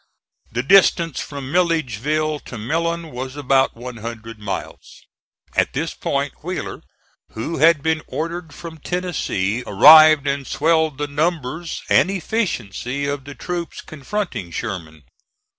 The 0.51 0.63
distance 0.63 1.19
from 1.19 1.51
Milledgeville 1.51 2.39
to 2.45 2.57
Millen 2.57 3.11
was 3.11 3.35
about 3.35 3.77
one 3.77 3.97
hundred 3.97 4.39
miles. 4.39 5.05
At 5.55 5.73
this 5.73 5.93
point 5.93 6.43
Wheeler, 6.43 6.81
who 7.33 7.59
had 7.59 7.83
been 7.83 8.01
ordered 8.07 8.51
from 8.51 8.79
Tennessee, 8.79 9.63
arrived 9.67 10.25
and 10.25 10.47
swelled 10.47 10.97
the 10.97 11.05
numbers 11.05 11.83
and 11.87 12.09
efficiency 12.09 13.05
of 13.05 13.25
the 13.25 13.35
troops 13.35 13.81
confronting 13.81 14.49
Sherman. 14.49 15.03